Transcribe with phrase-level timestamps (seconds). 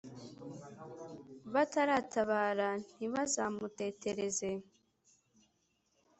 [1.53, 4.51] Bataratabara ntibazamutetereze